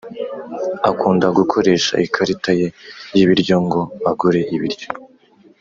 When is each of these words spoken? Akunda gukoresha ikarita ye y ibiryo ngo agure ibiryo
Akunda 0.89 1.27
gukoresha 1.37 1.93
ikarita 2.05 2.51
ye 2.59 2.67
y 3.15 3.19
ibiryo 3.23 3.55
ngo 3.65 3.81
agure 4.09 4.41
ibiryo 4.55 4.87